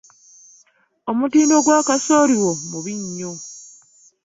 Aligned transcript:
Omutindo 1.11 1.55
gwa 1.65 1.79
kasooli 1.87 2.35
wo 2.43 2.51
mubi 2.69 2.93
nnyo. 3.01 3.33